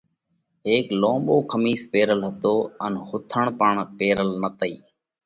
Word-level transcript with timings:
هيڪ 0.67 0.87
لونٻو 1.01 1.35
کمِيس 1.51 1.81
پيرل 1.91 2.19
هتو 2.27 2.55
ان 2.85 2.93
ۿُونٿڻ 3.07 3.45
پڻ 3.59 3.73
پيرل 3.97 4.29
نتئِي۔ 4.41 4.73